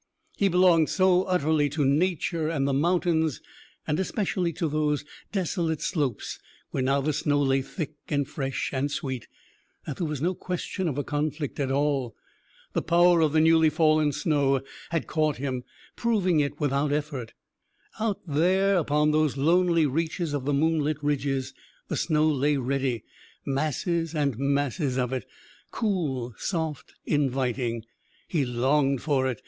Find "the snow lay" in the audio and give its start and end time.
7.01-7.61, 21.89-22.57